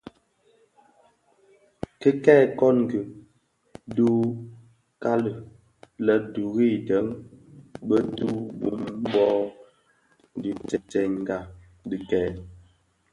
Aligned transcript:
Ki 1.99 2.09
kè 2.25 2.35
kongi 2.59 2.99
dhu 3.95 4.09
kali 5.03 5.33
lè 6.05 6.15
duri 6.33 6.67
ideň 6.79 7.07
bituu 7.87 8.37
bum 8.59 8.81
bō 9.11 9.27
dhubtèngai 10.41 11.45
dikèè. 11.89 12.27